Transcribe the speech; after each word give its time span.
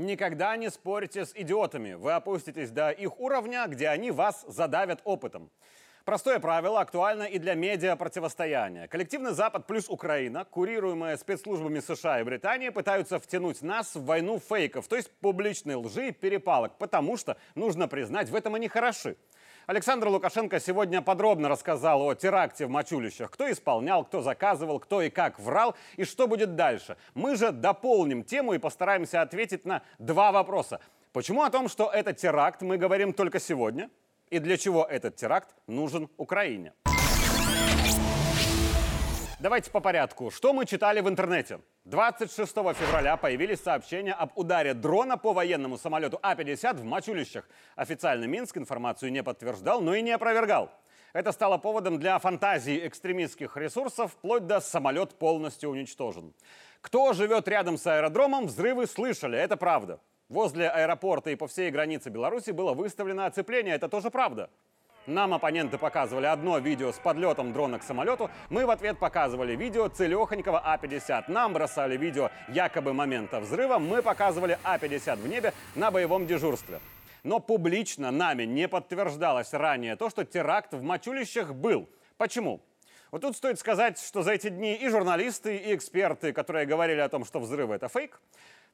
Никогда 0.00 0.56
не 0.56 0.70
спорьте 0.70 1.26
с 1.26 1.32
идиотами. 1.34 1.92
Вы 1.92 2.12
опуститесь 2.12 2.70
до 2.70 2.90
их 2.90 3.20
уровня, 3.20 3.66
где 3.66 3.88
они 3.88 4.10
вас 4.10 4.46
задавят 4.48 5.02
опытом. 5.04 5.50
Простое 6.06 6.40
правило 6.40 6.80
актуально 6.80 7.24
и 7.24 7.38
для 7.38 7.52
медиа 7.52 7.96
противостояния. 7.96 8.88
Коллективный 8.88 9.32
Запад 9.32 9.66
плюс 9.66 9.90
Украина, 9.90 10.46
курируемые 10.46 11.18
спецслужбами 11.18 11.80
США 11.80 12.20
и 12.20 12.24
Британии, 12.24 12.70
пытаются 12.70 13.20
втянуть 13.20 13.60
нас 13.60 13.94
в 13.94 14.06
войну 14.06 14.38
фейков, 14.38 14.88
то 14.88 14.96
есть 14.96 15.10
публичной 15.20 15.74
лжи 15.74 16.08
и 16.08 16.12
перепалок, 16.12 16.78
потому 16.78 17.18
что, 17.18 17.36
нужно 17.54 17.86
признать, 17.86 18.30
в 18.30 18.34
этом 18.34 18.54
они 18.54 18.68
хороши. 18.68 19.18
Александр 19.70 20.08
Лукашенко 20.08 20.58
сегодня 20.58 21.00
подробно 21.00 21.48
рассказал 21.48 22.02
о 22.02 22.16
теракте 22.16 22.66
в 22.66 22.70
Мачулищах. 22.70 23.30
Кто 23.30 23.48
исполнял, 23.48 24.04
кто 24.04 24.20
заказывал, 24.20 24.80
кто 24.80 25.00
и 25.00 25.10
как 25.10 25.38
врал, 25.38 25.76
и 25.96 26.02
что 26.02 26.26
будет 26.26 26.56
дальше. 26.56 26.96
Мы 27.14 27.36
же 27.36 27.52
дополним 27.52 28.24
тему 28.24 28.52
и 28.52 28.58
постараемся 28.58 29.22
ответить 29.22 29.64
на 29.64 29.82
два 30.00 30.32
вопроса. 30.32 30.80
Почему 31.12 31.44
о 31.44 31.50
том, 31.50 31.68
что 31.68 31.88
это 31.88 32.12
теракт, 32.12 32.62
мы 32.62 32.78
говорим 32.78 33.12
только 33.12 33.38
сегодня? 33.38 33.90
И 34.28 34.40
для 34.40 34.56
чего 34.56 34.84
этот 34.84 35.14
теракт 35.14 35.54
нужен 35.68 36.08
Украине? 36.16 36.72
Давайте 39.40 39.70
по 39.70 39.80
порядку. 39.80 40.30
Что 40.30 40.52
мы 40.52 40.66
читали 40.66 41.00
в 41.00 41.08
интернете? 41.08 41.60
26 41.86 42.52
февраля 42.52 43.16
появились 43.16 43.62
сообщения 43.62 44.12
об 44.12 44.36
ударе 44.36 44.74
дрона 44.74 45.16
по 45.16 45.32
военному 45.32 45.78
самолету 45.78 46.18
А-50 46.22 46.74
в 46.74 46.84
Мачулищах. 46.84 47.48
Официально 47.74 48.26
Минск 48.26 48.58
информацию 48.58 49.10
не 49.10 49.22
подтверждал, 49.22 49.80
но 49.80 49.94
и 49.94 50.02
не 50.02 50.10
опровергал. 50.10 50.70
Это 51.14 51.32
стало 51.32 51.56
поводом 51.56 51.98
для 51.98 52.18
фантазии 52.18 52.86
экстремистских 52.86 53.56
ресурсов, 53.56 54.12
вплоть 54.12 54.46
до 54.46 54.60
самолет 54.60 55.18
полностью 55.18 55.70
уничтожен. 55.70 56.34
Кто 56.82 57.14
живет 57.14 57.48
рядом 57.48 57.78
с 57.78 57.86
аэродромом, 57.86 58.46
взрывы 58.46 58.86
слышали, 58.86 59.38
это 59.38 59.56
правда. 59.56 60.00
Возле 60.28 60.68
аэропорта 60.68 61.30
и 61.30 61.34
по 61.34 61.48
всей 61.48 61.70
границе 61.70 62.10
Беларуси 62.10 62.50
было 62.50 62.74
выставлено 62.74 63.24
оцепление, 63.24 63.74
это 63.74 63.88
тоже 63.88 64.10
правда. 64.10 64.50
Нам 65.06 65.34
оппоненты 65.34 65.78
показывали 65.78 66.26
одно 66.26 66.58
видео 66.58 66.92
с 66.92 66.98
подлетом 66.98 67.52
дрона 67.52 67.78
к 67.78 67.82
самолету, 67.82 68.30
мы 68.50 68.66
в 68.66 68.70
ответ 68.70 68.98
показывали 68.98 69.56
видео 69.56 69.88
целехонького 69.88 70.60
А-50. 70.64 71.24
Нам 71.28 71.52
бросали 71.52 71.96
видео 71.96 72.30
якобы 72.48 72.92
момента 72.92 73.40
взрыва, 73.40 73.78
мы 73.78 74.02
показывали 74.02 74.58
А-50 74.62 75.16
в 75.16 75.26
небе 75.26 75.54
на 75.74 75.90
боевом 75.90 76.26
дежурстве. 76.26 76.80
Но 77.22 77.40
публично 77.40 78.10
нами 78.10 78.44
не 78.44 78.68
подтверждалось 78.68 79.52
ранее 79.52 79.96
то, 79.96 80.10
что 80.10 80.24
теракт 80.24 80.72
в 80.72 80.82
Мачулищах 80.82 81.54
был. 81.54 81.88
Почему? 82.16 82.60
Вот 83.10 83.22
тут 83.22 83.36
стоит 83.36 83.58
сказать, 83.58 83.98
что 83.98 84.22
за 84.22 84.32
эти 84.32 84.48
дни 84.48 84.74
и 84.74 84.88
журналисты, 84.88 85.56
и 85.56 85.74
эксперты, 85.74 86.32
которые 86.32 86.66
говорили 86.66 87.00
о 87.00 87.08
том, 87.08 87.24
что 87.24 87.40
взрывы 87.40 87.74
это 87.74 87.88
фейк, 87.88 88.20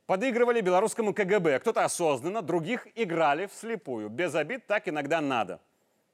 подыгрывали 0.06 0.60
белорусскому 0.60 1.14
КГБ. 1.14 1.60
Кто-то 1.60 1.84
осознанно, 1.84 2.42
других 2.42 2.86
играли 2.94 3.46
вслепую. 3.46 4.08
Без 4.08 4.34
обид 4.34 4.66
так 4.66 4.88
иногда 4.88 5.20
надо. 5.20 5.60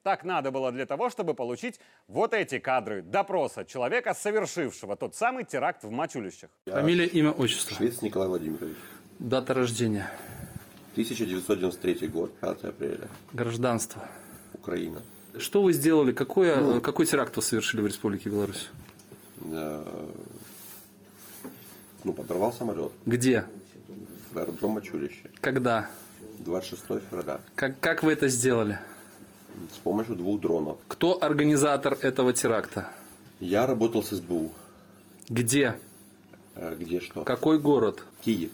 Так 0.03 0.25
надо 0.25 0.51
было 0.51 0.73
для 0.73 0.85
того, 0.85 1.11
чтобы 1.11 1.35
получить 1.35 1.79
вот 2.09 2.35
эти 2.35 2.59
кадры 2.59 3.03
допроса 3.03 3.65
человека, 3.65 4.15
совершившего 4.15 4.97
тот 4.97 5.15
самый 5.15 5.45
теракт 5.45 5.85
в 5.85 5.91
Мачулищах. 5.91 6.51
Фамилия, 6.67 7.07
имя, 7.07 7.31
отчество. 7.31 7.77
Швец 7.77 8.03
Николай 8.03 8.29
Владимирович. 8.29 8.77
Дата 9.21 9.55
рождения. 9.55 10.11
1993 10.93 12.09
год, 12.09 12.37
5 12.41 12.65
апреля. 12.65 13.09
Гражданство. 13.33 14.03
Украина. 14.55 15.03
Что 15.39 15.63
вы 15.63 15.73
сделали? 15.73 16.13
Какое, 16.13 16.57
ну, 16.61 16.81
какой 16.81 17.07
теракт 17.07 17.37
вы 17.37 17.43
совершили 17.43 17.81
в 17.81 17.87
Республике 17.87 18.29
Беларусь? 18.29 18.71
Э, 19.45 19.85
ну, 22.03 22.13
подорвал 22.13 22.53
самолет. 22.53 22.93
Где? 23.07 23.47
В 24.33 24.39
аэродром 24.39 24.73
Мачулище. 24.73 25.31
Когда? 25.41 25.89
26 26.41 26.83
февраля. 27.09 27.41
Как, 27.55 27.79
как 27.79 28.03
вы 28.03 28.13
это 28.13 28.29
сделали? 28.29 28.79
С 29.73 29.79
помощью 29.79 30.17
двух 30.17 30.41
дронов. 30.41 30.79
Кто 30.87 31.19
организатор 31.23 31.97
этого 32.03 32.33
теракта? 32.33 32.91
Я 33.41 33.67
работал 33.67 34.03
с 34.03 34.11
СБУ. 34.11 34.53
Где? 35.29 35.79
Э, 36.55 36.77
где 36.79 37.01
что? 37.01 37.25
Какой 37.25 37.59
город? 37.59 38.05
Киев. 38.23 38.51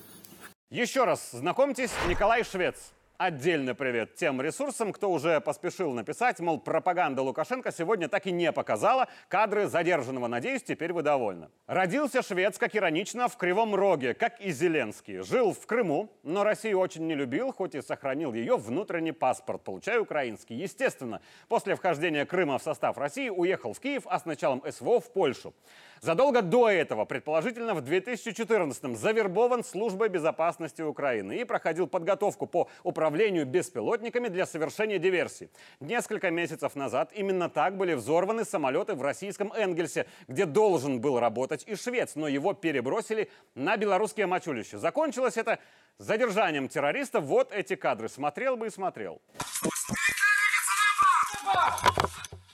Еще 0.71 1.05
раз 1.05 1.31
знакомьтесь, 1.33 1.91
Николай 2.09 2.45
Швец. 2.45 2.93
Отдельный 3.19 3.75
привет 3.75 4.15
тем 4.15 4.41
ресурсам, 4.41 4.93
кто 4.93 5.11
уже 5.11 5.41
поспешил 5.41 5.93
написать, 5.93 6.39
мол, 6.39 6.61
пропаганда 6.61 7.21
Лукашенко 7.21 7.73
сегодня 7.73 8.09
так 8.09 8.29
и 8.29 8.31
не 8.31 8.53
показала 8.53 9.09
кадры 9.27 9.67
задержанного. 9.67 10.29
Надеюсь, 10.29 10.63
теперь 10.63 10.93
вы 10.93 11.03
довольны. 11.03 11.49
Родился 11.67 12.23
швец, 12.23 12.59
как 12.59 12.77
иронично, 12.77 13.27
в 13.27 13.37
Кривом 13.37 13.75
Роге, 13.75 14.15
как 14.15 14.41
и 14.41 14.53
Зеленский. 14.53 15.23
Жил 15.23 15.53
в 15.53 15.67
Крыму, 15.67 16.13
но 16.23 16.45
Россию 16.45 16.79
очень 16.79 17.09
не 17.09 17.17
любил, 17.17 17.53
хоть 17.53 17.75
и 17.75 17.83
сохранил 17.83 18.35
ее 18.35 18.57
внутренний 18.57 19.11
паспорт, 19.11 19.65
получая 19.65 19.99
украинский. 19.99 20.55
Естественно, 20.55 21.21
после 21.49 21.75
вхождения 21.75 22.25
Крыма 22.25 22.59
в 22.59 22.63
состав 22.63 22.99
России 22.99 23.31
уехал 23.31 23.73
в 23.73 23.81
Киев, 23.81 24.05
а 24.07 24.21
с 24.21 24.27
началом 24.27 24.63
СВО 24.71 25.01
в 25.01 25.13
Польшу. 25.13 25.55
Задолго 26.01 26.41
до 26.41 26.69
этого, 26.69 27.05
предположительно 27.05 27.75
в 27.75 27.81
2014-м, 27.81 28.95
завербован 28.95 29.65
службой 29.65 30.09
безопасности 30.09 30.83
Украины 30.83 31.39
и 31.39 31.43
проходил 31.43 31.89
подготовку 31.89 32.47
по 32.47 32.69
управлению 32.85 33.08
беспилотниками 33.45 34.29
для 34.29 34.47
совершения 34.47 34.99
диверсий. 34.99 35.51
Несколько 35.81 36.31
месяцев 36.31 36.75
назад 36.77 37.11
именно 37.15 37.49
так 37.49 37.77
были 37.77 37.95
взорваны 37.95 38.45
самолеты 38.45 38.95
в 38.95 39.03
российском 39.03 39.53
Энгельсе, 39.53 40.07
где 40.29 40.47
должен 40.47 41.01
был 41.01 41.19
работать 41.19 41.65
и 41.67 41.75
швец, 41.75 42.15
но 42.15 42.29
его 42.29 42.55
перебросили 42.55 43.31
на 43.55 43.77
белорусские 43.77 44.27
мачулища. 44.27 44.79
Закончилось 44.79 45.37
это 45.37 45.59
задержанием 45.99 46.69
террориста. 46.69 47.21
Вот 47.21 47.53
эти 47.53 47.77
кадры. 47.77 48.09
Смотрел 48.09 48.57
бы 48.57 48.67
и 48.67 48.71
смотрел. 48.71 49.21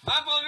На 0.06 0.22
пол 0.22 0.44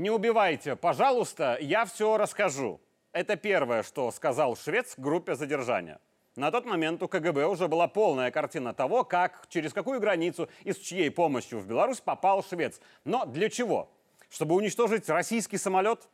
Не 0.00 0.08
убивайте, 0.08 0.76
пожалуйста, 0.76 1.58
я 1.60 1.84
все 1.84 2.16
расскажу. 2.16 2.80
Это 3.12 3.36
первое, 3.36 3.82
что 3.82 4.10
сказал 4.12 4.56
швец 4.56 4.94
группе 4.96 5.34
задержания. 5.34 6.00
На 6.36 6.50
тот 6.50 6.64
момент 6.64 7.02
у 7.02 7.08
КГБ 7.08 7.44
уже 7.44 7.68
была 7.68 7.86
полная 7.86 8.30
картина 8.30 8.72
того, 8.72 9.04
как, 9.04 9.44
через 9.50 9.74
какую 9.74 10.00
границу 10.00 10.48
и 10.62 10.72
с 10.72 10.78
чьей 10.78 11.10
помощью 11.10 11.58
в 11.58 11.66
Беларусь 11.66 12.00
попал 12.00 12.42
швец. 12.42 12.80
Но 13.04 13.26
для 13.26 13.50
чего? 13.50 13.90
Чтобы 14.30 14.54
уничтожить 14.54 15.06
российский 15.10 15.58
самолет? 15.58 16.08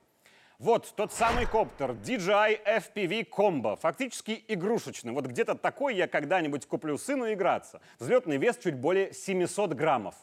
Вот 0.59 0.93
тот 0.97 1.13
самый 1.13 1.47
коптер 1.47 1.93
DJI 1.93 2.59
FPV 2.67 3.29
Combo, 3.29 3.79
фактически 3.81 4.45
игрушечный. 4.49 5.13
Вот 5.13 5.27
где-то 5.27 5.55
такой 5.55 5.95
я 5.95 6.09
когда-нибудь 6.09 6.67
куплю 6.67 6.99
сыну 6.99 7.33
играться. 7.33 7.81
Взлетный 8.01 8.39
вес 8.39 8.59
чуть 8.61 8.75
более 8.75 9.13
700 9.13 9.75
граммов. 9.75 10.17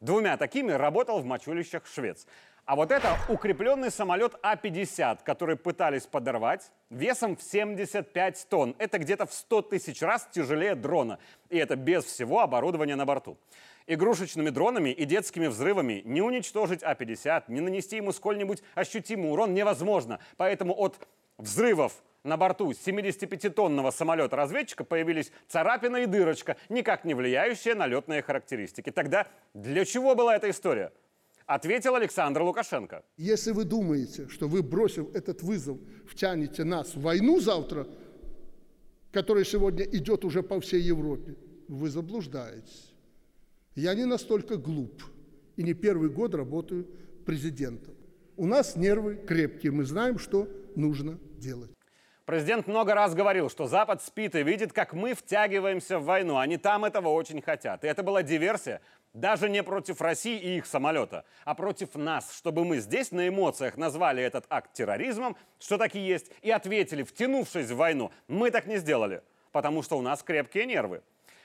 Двумя 0.00 0.36
такими 0.36 0.72
работал 0.72 1.20
в 1.20 1.24
мочулищах 1.24 1.86
швец. 1.86 2.26
А 2.66 2.76
вот 2.76 2.90
это 2.90 3.18
укрепленный 3.28 3.90
самолет 3.90 4.36
А-50, 4.42 5.18
который 5.22 5.56
пытались 5.56 6.06
подорвать 6.06 6.70
весом 6.88 7.36
в 7.36 7.42
75 7.42 8.46
тонн. 8.48 8.74
Это 8.78 8.98
где-то 8.98 9.26
в 9.26 9.34
100 9.34 9.62
тысяч 9.62 10.00
раз 10.00 10.26
тяжелее 10.32 10.74
дрона. 10.74 11.18
И 11.50 11.58
это 11.58 11.76
без 11.76 12.04
всего 12.04 12.40
оборудования 12.40 12.96
на 12.96 13.04
борту. 13.04 13.36
Игрушечными 13.86 14.48
дронами 14.48 14.88
и 14.88 15.04
детскими 15.04 15.46
взрывами 15.46 16.00
не 16.06 16.22
уничтожить 16.22 16.82
А-50, 16.82 17.44
не 17.48 17.60
нанести 17.60 17.96
ему 17.96 18.12
сколь-нибудь 18.12 18.62
ощутимый 18.74 19.30
урон 19.30 19.52
невозможно. 19.52 20.18
Поэтому 20.38 20.72
от 20.72 21.06
взрывов 21.36 21.92
на 22.22 22.38
борту 22.38 22.70
75-тонного 22.70 23.90
самолета-разведчика 23.90 24.84
появились 24.84 25.30
царапина 25.48 25.98
и 25.98 26.06
дырочка, 26.06 26.56
никак 26.70 27.04
не 27.04 27.12
влияющие 27.12 27.74
на 27.74 27.86
летные 27.86 28.22
характеристики. 28.22 28.90
Тогда 28.90 29.26
для 29.52 29.84
чего 29.84 30.14
была 30.14 30.34
эта 30.34 30.48
история? 30.48 30.92
Ответил 31.46 31.94
Александр 31.94 32.42
Лукашенко. 32.42 33.04
Если 33.18 33.52
вы 33.52 33.64
думаете, 33.64 34.28
что 34.28 34.48
вы, 34.48 34.62
бросив 34.62 35.14
этот 35.14 35.42
вызов, 35.42 35.78
втянете 36.08 36.64
нас 36.64 36.94
в 36.94 37.02
войну 37.02 37.38
завтра, 37.38 37.86
которая 39.12 39.44
сегодня 39.44 39.84
идет 39.84 40.24
уже 40.24 40.42
по 40.42 40.58
всей 40.60 40.80
Европе, 40.80 41.36
вы 41.68 41.90
заблуждаетесь. 41.90 42.94
Я 43.74 43.94
не 43.94 44.06
настолько 44.06 44.56
глуп 44.56 45.02
и 45.56 45.62
не 45.62 45.74
первый 45.74 46.08
год 46.08 46.34
работаю 46.34 46.86
президентом. 47.26 47.94
У 48.36 48.46
нас 48.46 48.74
нервы 48.76 49.16
крепкие, 49.16 49.70
мы 49.72 49.84
знаем, 49.84 50.18
что 50.18 50.48
нужно 50.74 51.18
делать. 51.36 51.70
Президент 52.24 52.66
много 52.66 52.94
раз 52.94 53.14
говорил, 53.14 53.50
что 53.50 53.66
Запад 53.66 54.02
спит 54.02 54.34
и 54.34 54.42
видит, 54.42 54.72
как 54.72 54.94
мы 54.94 55.12
втягиваемся 55.12 55.98
в 55.98 56.04
войну. 56.04 56.38
Они 56.38 56.56
там 56.56 56.86
этого 56.86 57.10
очень 57.10 57.42
хотят. 57.42 57.84
И 57.84 57.86
это 57.86 58.02
была 58.02 58.22
диверсия 58.22 58.80
даже 59.14 59.48
не 59.48 59.62
против 59.62 60.00
России 60.00 60.38
и 60.38 60.58
их 60.58 60.66
самолета, 60.66 61.24
а 61.44 61.54
против 61.54 61.94
нас, 61.94 62.36
чтобы 62.36 62.64
мы 62.64 62.78
здесь 62.78 63.12
на 63.12 63.28
эмоциях 63.28 63.76
назвали 63.76 64.22
этот 64.22 64.44
акт 64.50 64.72
терроризмом, 64.74 65.36
что 65.58 65.78
так 65.78 65.94
и 65.94 66.00
есть, 66.00 66.30
и 66.42 66.50
ответили, 66.50 67.02
втянувшись 67.02 67.70
в 67.70 67.76
войну. 67.76 68.10
Мы 68.28 68.50
так 68.50 68.66
не 68.66 68.76
сделали, 68.76 69.22
потому 69.52 69.82
что 69.82 69.96
у 69.96 70.02
нас 70.02 70.22
крепкие 70.22 70.66
нервы. 70.66 71.02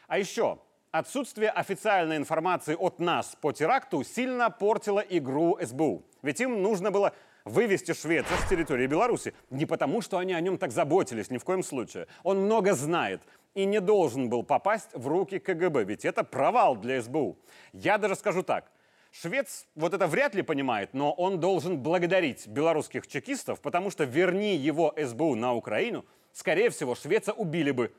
А 0.08 0.18
еще 0.18 0.60
Отсутствие 0.92 1.52
официальной 1.52 2.18
информации 2.18 2.74
от 2.74 2.98
нас 2.98 3.38
по 3.40 3.52
теракту 3.52 4.04
сильно 4.04 4.50
портило 4.50 5.02
игру 5.02 5.56
СБУ. 5.62 6.04
Ведь 6.24 6.42
им 6.42 6.64
нужно 6.64 6.90
было 6.90 7.14
вывести 7.46 7.94
Швеция 7.94 8.36
с 8.40 8.50
территории 8.50 8.88
Беларуси. 8.88 9.36
Не 9.52 9.68
потому, 9.68 10.02
что 10.02 10.18
они 10.18 10.34
о 10.34 10.42
нем 10.42 10.58
так 10.58 10.72
заботились, 10.72 11.30
ни 11.30 11.38
в 11.38 11.44
коем 11.44 11.62
случае. 11.62 12.08
Он 12.24 12.40
много 12.40 12.74
знает 12.74 13.22
и 13.54 13.66
не 13.66 13.80
должен 13.80 14.30
был 14.30 14.44
попасть 14.44 14.90
в 14.94 15.08
руки 15.08 15.40
КГБ, 15.40 15.84
ведь 15.84 16.06
это 16.06 16.24
провал 16.24 16.76
для 16.76 17.02
СБУ. 17.02 17.38
Я 17.74 17.98
даже 17.98 18.16
скажу 18.16 18.44
так. 18.44 18.72
Швец 19.12 19.66
вот 19.76 19.94
это 19.94 20.06
вряд 20.08 20.36
ли 20.36 20.44
понимает, 20.44 20.94
но 20.94 21.12
он 21.12 21.40
должен 21.40 21.80
благодарить 21.80 22.48
белорусских 22.48 23.08
чекистов, 23.08 23.60
потому 23.60 23.90
что 23.90 24.04
верни 24.04 24.56
его 24.56 24.94
СБУ 24.96 25.36
на 25.36 25.54
Украину, 25.54 26.06
скорее 26.32 26.70
всего, 26.70 26.94
Швеца 26.96 27.34
убили 27.34 27.72
бы. 27.72 27.92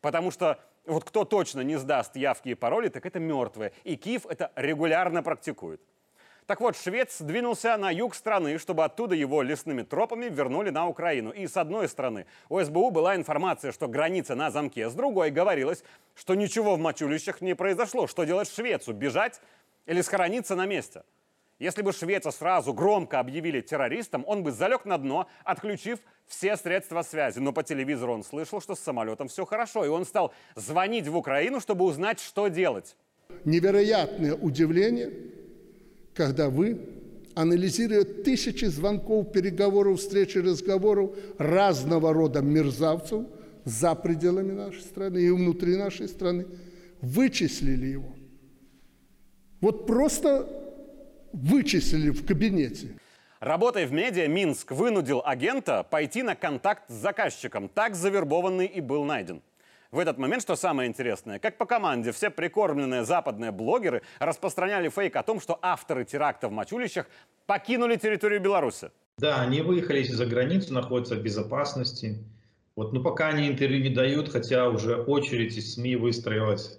Потому 0.00 0.30
что 0.30 0.58
вот 0.86 1.04
кто 1.04 1.24
точно 1.24 1.60
не 1.60 1.76
сдаст 1.76 2.16
явки 2.16 2.50
и 2.50 2.54
пароли, 2.54 2.88
так 2.88 3.06
это 3.06 3.20
мертвые. 3.20 3.72
И 3.84 3.96
Киев 3.96 4.26
это 4.26 4.52
регулярно 4.56 5.22
практикует. 5.22 5.80
Так 6.46 6.60
вот, 6.60 6.76
швец 6.76 7.20
двинулся 7.20 7.76
на 7.76 7.90
юг 7.90 8.14
страны, 8.14 8.58
чтобы 8.58 8.84
оттуда 8.84 9.16
его 9.16 9.42
лесными 9.42 9.82
тропами 9.82 10.26
вернули 10.26 10.70
на 10.70 10.86
Украину. 10.86 11.30
И 11.30 11.48
с 11.48 11.56
одной 11.56 11.88
стороны, 11.88 12.26
у 12.48 12.60
СБУ 12.60 12.90
была 12.90 13.16
информация, 13.16 13.72
что 13.72 13.88
граница 13.88 14.36
на 14.36 14.52
замке, 14.52 14.88
с 14.88 14.94
другой 14.94 15.32
говорилось, 15.32 15.82
что 16.14 16.36
ничего 16.36 16.76
в 16.76 16.78
Мачулищах 16.78 17.40
не 17.40 17.56
произошло. 17.56 18.06
Что 18.06 18.22
делать 18.22 18.48
швецу? 18.48 18.92
Бежать 18.92 19.40
или 19.86 20.00
схорониться 20.02 20.54
на 20.54 20.66
месте? 20.66 21.02
Если 21.58 21.82
бы 21.82 21.92
швеца 21.92 22.30
сразу 22.30 22.72
громко 22.72 23.18
объявили 23.18 23.60
террористом, 23.60 24.22
он 24.28 24.44
бы 24.44 24.52
залег 24.52 24.84
на 24.84 24.98
дно, 24.98 25.26
отключив 25.42 25.98
все 26.28 26.56
средства 26.56 27.02
связи. 27.02 27.40
Но 27.40 27.52
по 27.52 27.64
телевизору 27.64 28.12
он 28.12 28.22
слышал, 28.22 28.60
что 28.60 28.76
с 28.76 28.80
самолетом 28.80 29.26
все 29.26 29.44
хорошо, 29.46 29.84
и 29.84 29.88
он 29.88 30.04
стал 30.04 30.32
звонить 30.54 31.08
в 31.08 31.16
Украину, 31.16 31.58
чтобы 31.58 31.86
узнать, 31.86 32.20
что 32.20 32.46
делать. 32.46 32.94
Невероятное 33.44 34.34
удивление, 34.34 35.25
когда 36.16 36.48
вы, 36.48 36.80
анализируя 37.34 38.04
тысячи 38.04 38.64
звонков, 38.64 39.32
переговоров, 39.32 40.00
встреч 40.00 40.34
и 40.36 40.40
разговоров 40.40 41.14
разного 41.38 42.12
рода 42.12 42.40
мерзавцев 42.40 43.26
за 43.64 43.94
пределами 43.94 44.52
нашей 44.52 44.80
страны 44.80 45.18
и 45.18 45.30
внутри 45.30 45.76
нашей 45.76 46.08
страны, 46.08 46.46
вычислили 47.02 47.86
его. 47.86 48.14
Вот 49.60 49.86
просто 49.86 50.48
вычислили 51.32 52.10
в 52.10 52.24
кабинете. 52.24 52.98
Работая 53.40 53.86
в 53.86 53.92
медиа, 53.92 54.28
Минск 54.28 54.72
вынудил 54.72 55.20
агента 55.24 55.82
пойти 55.82 56.22
на 56.22 56.34
контакт 56.34 56.88
с 56.88 56.94
заказчиком. 56.94 57.68
Так 57.68 57.94
завербованный 57.94 58.66
и 58.66 58.80
был 58.80 59.04
найден. 59.04 59.42
В 59.96 59.98
этот 59.98 60.18
момент, 60.18 60.42
что 60.42 60.56
самое 60.56 60.90
интересное, 60.90 61.38
как 61.38 61.56
по 61.56 61.64
команде, 61.64 62.12
все 62.12 62.28
прикормленные 62.28 63.02
западные 63.06 63.50
блогеры 63.50 64.02
распространяли 64.18 64.90
фейк 64.90 65.16
о 65.16 65.22
том, 65.22 65.40
что 65.40 65.58
авторы 65.62 66.04
теракта 66.04 66.48
в 66.48 66.52
Мачулищах 66.52 67.06
покинули 67.46 67.96
территорию 67.96 68.42
Беларуси. 68.42 68.90
Да, 69.16 69.40
они 69.40 69.62
выехали 69.62 70.02
за 70.02 70.26
границу, 70.26 70.74
находятся 70.74 71.14
в 71.14 71.22
безопасности. 71.22 72.18
Вот, 72.76 72.92
ну 72.92 73.02
пока 73.02 73.28
они 73.28 73.48
интервью 73.48 73.82
не 73.84 73.88
дают, 73.88 74.28
хотя 74.28 74.68
уже 74.68 74.96
очередь 74.96 75.56
из 75.56 75.72
СМИ 75.72 75.96
выстроилась. 75.96 76.78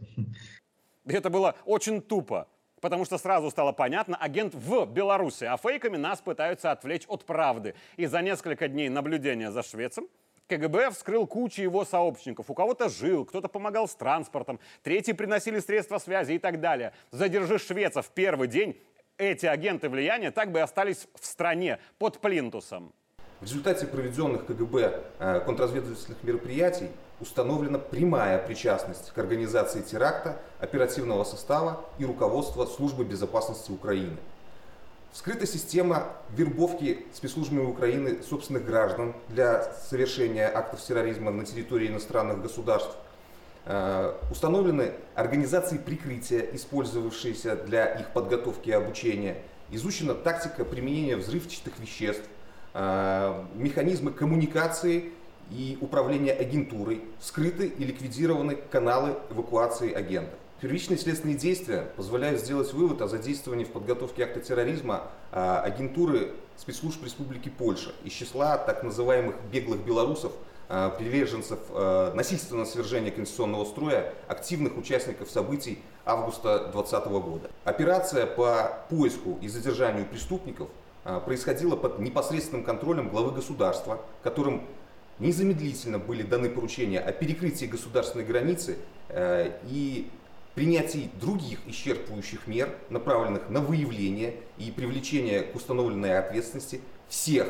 Это 1.08 1.32
было 1.32 1.56
очень 1.66 2.04
тупо. 2.04 2.48
Потому 2.82 3.04
что 3.04 3.18
сразу 3.18 3.50
стало 3.50 3.72
понятно, 3.72 4.16
агент 4.16 4.54
в 4.54 4.86
Беларуси, 4.86 5.46
а 5.46 5.58
фейками 5.58 5.98
нас 5.98 6.22
пытаются 6.22 6.72
отвлечь 6.72 7.06
от 7.08 7.26
правды. 7.26 7.74
И 7.96 8.06
за 8.06 8.22
несколько 8.22 8.68
дней 8.68 8.90
наблюдения 8.90 9.50
за 9.50 9.64
шведцем 9.64 10.08
КГБ 10.48 10.92
вскрыл 10.92 11.28
кучу 11.28 11.62
его 11.62 11.84
сообщников. 11.84 12.50
У 12.50 12.54
кого-то 12.54 12.90
жил, 12.90 13.26
кто-то 13.26 13.48
помогал 13.48 13.88
с 13.88 13.96
транспортом, 13.96 14.60
третьи 14.82 15.12
приносили 15.12 15.60
средства 15.60 15.98
связи 15.98 16.34
и 16.34 16.40
так 16.40 16.60
далее. 16.60 16.94
Задержи 17.12 17.60
швеца 17.60 18.02
в 18.02 18.10
первый 18.10 18.48
день, 18.48 18.80
эти 19.18 19.46
агенты 19.46 19.90
влияния 19.90 20.32
так 20.32 20.52
бы 20.52 20.60
и 20.60 20.62
остались 20.62 21.08
в 21.20 21.26
стране 21.26 21.80
под 21.98 22.20
плинтусом. 22.20 22.94
В 23.40 23.44
результате 23.44 23.86
проведенных 23.86 24.46
КГБ 24.46 25.04
э, 25.20 25.42
контрразведывательных 25.42 26.24
мероприятий 26.24 26.90
установлена 27.20 27.78
прямая 27.78 28.40
причастность 28.40 29.12
к 29.12 29.18
организации 29.18 29.82
теракта 29.82 30.38
оперативного 30.60 31.24
состава 31.24 31.86
и 32.00 32.06
руководства 32.06 32.66
Службы 32.66 33.04
безопасности 33.04 33.72
Украины. 33.72 34.18
Вскрыта 35.18 35.48
система 35.48 36.14
вербовки 36.30 37.08
спецслужбами 37.12 37.66
Украины 37.66 38.22
собственных 38.22 38.64
граждан 38.64 39.16
для 39.30 39.64
совершения 39.90 40.48
актов 40.48 40.80
терроризма 40.80 41.32
на 41.32 41.44
территории 41.44 41.88
иностранных 41.88 42.40
государств. 42.40 42.96
Э, 43.66 44.14
установлены 44.30 44.94
организации 45.16 45.80
прикрытия, 45.80 46.42
использовавшиеся 46.54 47.56
для 47.56 47.86
их 47.86 48.14
подготовки 48.14 48.70
и 48.70 48.74
обучения. 48.74 49.38
Изучена 49.72 50.14
тактика 50.14 50.64
применения 50.64 51.16
взрывчатых 51.16 51.80
веществ, 51.80 52.30
э, 52.76 53.44
механизмы 53.56 54.12
коммуникации 54.12 55.14
и 55.50 55.80
управления 55.82 56.34
агентурой, 56.34 57.02
скрыты 57.20 57.66
и 57.66 57.84
ликвидированы 57.84 58.56
каналы 58.56 59.18
эвакуации 59.32 59.92
агентов. 59.92 60.38
Первичные 60.60 60.98
следственные 60.98 61.38
действия 61.38 61.88
позволяют 61.96 62.42
сделать 62.42 62.74
вывод 62.74 63.04
о 63.04 63.08
задействовании 63.08 63.64
в 63.64 63.70
подготовке 63.70 64.24
акта 64.24 64.40
терроризма 64.40 65.04
а, 65.32 65.62
агентуры 65.62 66.34
спецслужб 66.56 67.04
Республики 67.04 67.50
Польша 67.50 67.92
из 68.04 68.14
числа 68.14 68.58
так 68.58 68.82
называемых 68.82 69.36
беглых 69.52 69.82
белорусов, 69.82 70.32
а, 70.68 70.90
приверженцев 70.90 71.60
а, 71.70 72.12
насильственного 72.16 72.66
свержения 72.66 73.12
конституционного 73.12 73.66
строя, 73.66 74.16
активных 74.28 74.78
участников 74.78 75.30
событий 75.30 75.78
августа 76.06 76.72
2020 76.74 77.06
года. 77.24 77.52
Операция 77.64 78.26
по 78.26 78.80
поиску 78.90 79.38
и 79.42 79.48
задержанию 79.50 80.08
преступников 80.08 80.70
происходила 81.26 81.76
под 81.76 82.00
непосредственным 82.00 82.66
контролем 82.66 83.10
главы 83.10 83.32
государства, 83.32 84.02
которым 84.24 84.64
незамедлительно 85.20 86.00
были 86.00 86.24
даны 86.24 86.50
поручения 86.50 87.00
о 87.00 87.12
перекрытии 87.12 87.66
государственной 87.66 88.26
границы 88.26 88.78
и 89.10 90.10
принятии 90.58 91.12
других 91.22 91.60
исчерпывающих 91.68 92.48
мер, 92.48 92.76
направленных 92.90 93.48
на 93.52 93.62
выявление 93.62 94.38
и 94.58 94.72
привлечение 94.72 95.44
к 95.44 95.56
установленной 95.56 96.18
ответственности 96.18 96.82
всех 97.08 97.48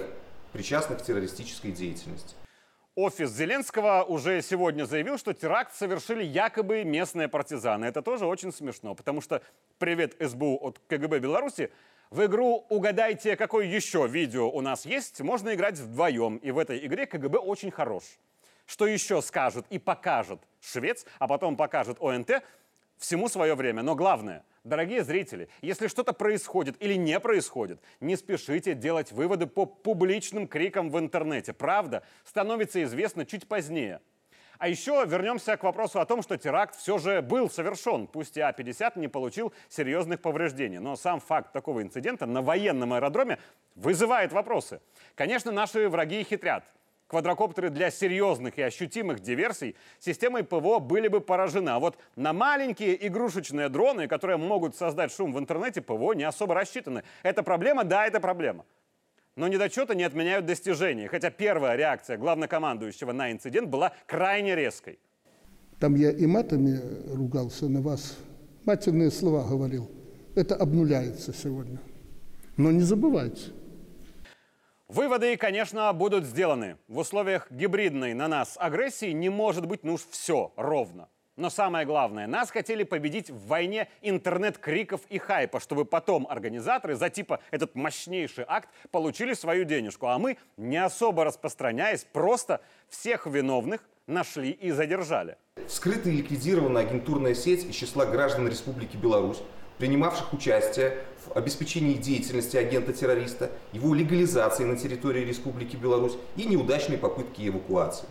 причастных 0.51 0.99
к 0.99 1.03
террористической 1.03 1.71
деятельности. 1.71 2.35
Офис 2.95 3.31
Зеленского 3.31 4.03
уже 4.03 4.41
сегодня 4.41 4.83
заявил, 4.83 5.17
что 5.17 5.33
теракт 5.33 5.73
совершили 5.73 6.21
якобы 6.21 6.83
местные 6.83 7.29
партизаны. 7.29 7.85
Это 7.85 8.01
тоже 8.01 8.25
очень 8.25 8.51
смешно, 8.51 8.93
потому 8.93 9.21
что 9.21 9.41
привет 9.77 10.17
СБУ 10.19 10.57
от 10.61 10.79
КГБ 10.89 11.19
Беларуси 11.19 11.71
в 12.09 12.25
игру 12.25 12.65
«Угадайте, 12.67 13.37
какое 13.37 13.67
еще 13.67 14.05
видео 14.05 14.49
у 14.49 14.59
нас 14.59 14.85
есть» 14.85 15.21
можно 15.21 15.53
играть 15.53 15.79
вдвоем. 15.79 16.37
И 16.37 16.51
в 16.51 16.57
этой 16.57 16.85
игре 16.85 17.05
КГБ 17.05 17.39
очень 17.39 17.71
хорош. 17.71 18.03
Что 18.65 18.85
еще 18.85 19.21
скажет 19.21 19.65
и 19.69 19.79
покажет 19.79 20.41
швец, 20.59 21.05
а 21.19 21.27
потом 21.29 21.55
покажет 21.55 22.01
ОНТ, 22.01 22.43
всему 22.97 23.29
свое 23.29 23.55
время. 23.55 23.83
Но 23.83 23.95
главное, 23.95 24.45
дорогие 24.63 25.03
зрители, 25.03 25.49
если 25.61 25.87
что-то 25.87 26.13
происходит 26.13 26.75
или 26.81 26.95
не 26.95 27.19
происходит, 27.19 27.81
не 27.99 28.15
спешите 28.15 28.73
делать 28.73 29.11
выводы 29.11 29.47
по 29.47 29.65
публичным 29.65 30.47
крикам 30.47 30.89
в 30.89 30.99
интернете. 30.99 31.53
Правда 31.53 32.03
становится 32.23 32.83
известна 32.83 33.25
чуть 33.25 33.47
позднее– 33.47 34.01
а 34.59 34.67
еще 34.67 35.03
вернемся 35.05 35.55
к 35.55 35.63
вопросу 35.63 35.99
о 35.99 36.05
том, 36.05 36.21
что 36.21 36.37
теракт 36.37 36.75
все 36.75 36.97
же 36.97 37.21
был 37.21 37.49
совершен, 37.49 38.07
пусть 38.07 38.37
и 38.37 38.41
А-50 38.41 38.97
не 38.97 39.07
получил 39.07 39.53
серьезных 39.69 40.21
повреждений. 40.21 40.79
Но 40.79 40.95
сам 40.95 41.19
факт 41.19 41.51
такого 41.53 41.81
инцидента 41.83 42.25
на 42.25 42.41
военном 42.41 42.93
аэродроме 42.93 43.37
вызывает 43.75 44.31
вопросы. 44.31 44.81
Конечно, 45.15 45.51
наши 45.51 45.87
враги 45.89 46.23
хитрят. 46.23 46.63
Квадрокоптеры 47.07 47.69
для 47.69 47.89
серьезных 47.89 48.57
и 48.57 48.61
ощутимых 48.61 49.21
диверсий 49.21 49.75
системой 49.97 50.43
ПВО 50.43 50.79
были 50.79 51.07
бы 51.07 51.21
поражены. 51.21 51.69
А 51.69 51.79
вот 51.79 51.97
на 52.17 52.33
маленькие 52.33 53.07
игрушечные 53.07 53.69
дроны, 53.69 54.07
которые 54.07 54.35
могут 54.37 54.75
создать 54.75 55.13
шум 55.13 55.31
в 55.31 55.39
интернете, 55.39 55.81
ПВО 55.81 56.11
не 56.13 56.23
особо 56.23 56.53
рассчитаны. 56.53 57.03
Это 57.23 57.43
проблема? 57.43 57.85
Да, 57.85 58.05
это 58.05 58.19
проблема. 58.19 58.65
Но 59.37 59.47
недочеты 59.47 59.95
не 59.95 60.03
отменяют 60.03 60.45
достижения, 60.45 61.07
хотя 61.07 61.29
первая 61.29 61.77
реакция 61.77 62.17
главнокомандующего 62.17 63.13
на 63.13 63.31
инцидент 63.31 63.69
была 63.69 63.93
крайне 64.05 64.55
резкой. 64.55 64.99
Там 65.79 65.95
я 65.95 66.11
и 66.11 66.25
матами 66.25 66.79
ругался 67.13 67.69
на 67.69 67.81
вас, 67.81 68.17
матерные 68.65 69.11
слова 69.11 69.47
говорил. 69.47 69.89
Это 70.35 70.55
обнуляется 70.55 71.33
сегодня. 71.33 71.77
Но 72.57 72.71
не 72.71 72.81
забывайте. 72.81 73.51
Выводы, 74.87 75.35
конечно, 75.35 75.91
будут 75.91 76.23
сделаны. 76.23 76.77
В 76.87 76.99
условиях 76.99 77.51
гибридной 77.51 78.13
на 78.13 78.29
нас 78.29 78.55
агрессии 78.57 79.11
не 79.11 79.27
может 79.27 79.65
быть 79.65 79.83
ну 79.83 79.95
уж 79.95 80.01
все 80.09 80.53
ровно. 80.55 81.09
Но 81.35 81.49
самое 81.49 81.85
главное, 81.85 82.25
нас 82.25 82.49
хотели 82.49 82.83
победить 82.83 83.29
в 83.29 83.47
войне 83.47 83.89
интернет-криков 84.01 85.01
и 85.09 85.17
хайпа, 85.17 85.59
чтобы 85.59 85.83
потом 85.83 86.25
организаторы 86.29 86.95
за 86.95 87.09
типа 87.09 87.41
этот 87.51 87.75
мощнейший 87.75 88.45
акт 88.47 88.69
получили 88.89 89.33
свою 89.33 89.65
денежку, 89.65 90.07
а 90.07 90.17
мы, 90.17 90.37
не 90.55 90.77
особо 90.77 91.25
распространяясь, 91.25 92.05
просто 92.05 92.61
всех 92.87 93.27
виновных 93.27 93.81
нашли 94.07 94.51
и 94.51 94.71
задержали. 94.71 95.35
Вскрыта 95.67 96.09
и 96.09 96.13
ликвидирована 96.13 96.79
агентурная 96.79 97.35
сеть 97.35 97.65
из 97.65 97.75
числа 97.75 98.05
граждан 98.05 98.47
Республики 98.47 98.95
Беларусь, 98.95 99.43
принимавших 99.77 100.33
участие 100.33 100.97
в 101.25 101.37
обеспечении 101.37 101.93
деятельности 101.93 102.57
агента-террориста, 102.57 103.51
его 103.73 103.93
легализации 103.93 104.63
на 104.63 104.77
территории 104.77 105.23
Республики 105.23 105.75
Беларусь 105.75 106.17
и 106.35 106.45
неудачной 106.45 106.97
попытки 106.97 107.47
эвакуации. 107.47 108.07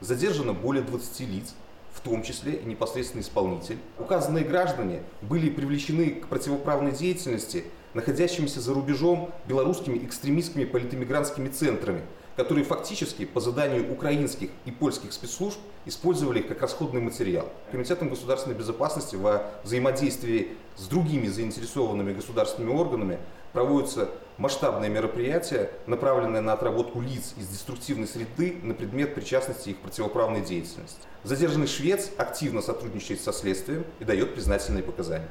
Задержано 0.00 0.52
более 0.52 0.82
20 0.82 1.20
лиц, 1.20 1.54
в 1.92 2.00
том 2.00 2.22
числе 2.22 2.54
и 2.54 2.64
непосредственный 2.66 3.22
исполнитель. 3.22 3.78
Указанные 3.98 4.44
граждане 4.44 5.02
были 5.22 5.48
привлечены 5.48 6.10
к 6.10 6.26
противоправной 6.26 6.92
деятельности 6.92 7.64
находящимися 7.94 8.60
за 8.60 8.74
рубежом 8.74 9.30
белорусскими 9.48 10.04
экстремистскими 10.04 10.64
политэмигрантскими 10.64 11.48
центрами, 11.48 12.02
которые 12.36 12.64
фактически 12.64 13.24
по 13.24 13.40
заданию 13.40 13.90
украинских 13.90 14.50
и 14.66 14.70
польских 14.70 15.12
спецслужб 15.12 15.58
использовали 15.86 16.40
их 16.40 16.48
как 16.48 16.60
расходный 16.60 17.00
материал. 17.00 17.48
Комитетом 17.72 18.10
государственной 18.10 18.54
безопасности 18.54 19.16
во 19.16 19.50
взаимодействии 19.64 20.56
с 20.76 20.86
другими 20.86 21.26
заинтересованными 21.26 22.12
государственными 22.12 22.74
органами 22.74 23.18
проводятся 23.52 24.10
масштабные 24.36 24.90
мероприятия, 24.90 25.70
направленные 25.86 26.42
на 26.42 26.52
отработку 26.52 27.00
лиц 27.00 27.32
из 27.38 27.48
деструктивной 27.48 28.06
среды 28.06 28.58
на 28.62 28.74
предмет 28.74 29.14
причастности 29.14 29.70
их 29.70 29.78
противоправной 29.78 30.42
деятельности. 30.42 31.00
Задержанный 31.24 31.66
швец 31.66 32.10
активно 32.18 32.60
сотрудничает 32.60 33.20
со 33.22 33.32
следствием 33.32 33.86
и 33.98 34.04
дает 34.04 34.34
признательные 34.34 34.82
показания. 34.82 35.30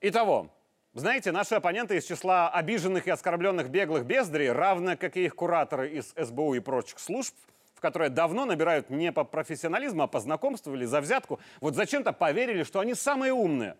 Итого, 0.00 0.48
знаете, 1.00 1.32
наши 1.32 1.54
оппоненты 1.54 1.96
из 1.96 2.04
числа 2.04 2.48
обиженных 2.48 3.06
и 3.06 3.10
оскорбленных 3.10 3.68
беглых 3.68 4.04
бездарей, 4.04 4.50
равно 4.50 4.96
как 4.96 5.16
и 5.16 5.24
их 5.24 5.34
кураторы 5.34 5.90
из 5.90 6.14
СБУ 6.16 6.54
и 6.54 6.60
прочих 6.60 6.98
служб, 6.98 7.34
в 7.74 7.80
которые 7.80 8.10
давно 8.10 8.44
набирают 8.44 8.90
не 8.90 9.12
по 9.12 9.24
профессионализму, 9.24 10.02
а 10.02 10.06
по 10.06 10.20
знакомству 10.20 10.74
или 10.74 10.84
за 10.84 11.00
взятку, 11.00 11.38
вот 11.60 11.74
зачем-то 11.74 12.12
поверили, 12.12 12.62
что 12.62 12.80
они 12.80 12.94
самые 12.94 13.32
умные. 13.32 13.76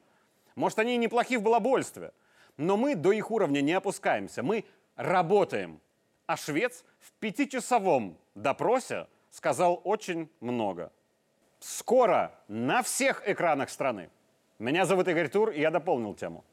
Может, 0.54 0.78
они 0.78 0.94
и 0.94 0.98
неплохи 0.98 1.36
в 1.36 1.42
балабольстве– 1.42 2.12
но 2.56 2.76
мы 2.76 2.94
до 2.94 3.12
их 3.12 3.30
уровня 3.30 3.60
не 3.60 3.72
опускаемся, 3.72 4.42
мы 4.42 4.64
работаем. 4.96 5.80
А 6.26 6.36
швец 6.36 6.84
в 6.98 7.12
пятичасовом 7.20 8.16
допросе 8.34 9.06
сказал 9.30 9.80
очень 9.84 10.28
много. 10.40 10.90
Скоро 11.60 12.32
на 12.48 12.82
всех 12.82 13.22
экранах 13.28 13.70
страны. 13.70 14.10
Меня 14.58 14.86
зовут 14.86 15.08
Игорь 15.08 15.28
Тур, 15.28 15.50
и 15.50 15.60
я 15.60 15.70
дополнил 15.70 16.14
тему. 16.14 16.44